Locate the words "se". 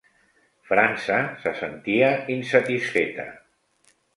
1.43-1.53